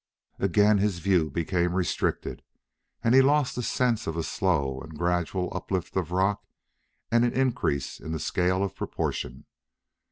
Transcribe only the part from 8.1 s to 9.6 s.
the scale of proportion.